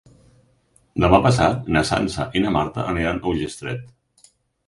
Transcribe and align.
Demà 1.03 1.17
passat 1.25 1.67
na 1.75 1.83
Sança 1.89 2.25
i 2.39 2.43
na 2.45 2.53
Marta 2.57 2.85
aniran 2.95 3.19
a 3.23 3.31
Ullastret. 3.33 4.29